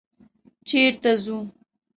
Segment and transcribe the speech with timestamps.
[0.67, 1.37] _چېرته ځو؟